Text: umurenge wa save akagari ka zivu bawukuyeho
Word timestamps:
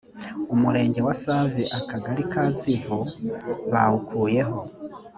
umurenge 0.53 0.99
wa 1.07 1.15
save 1.23 1.63
akagari 1.79 2.23
ka 2.31 2.43
zivu 2.59 2.99
bawukuyeho 3.71 4.59